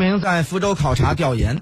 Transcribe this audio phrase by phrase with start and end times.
[0.00, 1.58] 名在福州考察调研。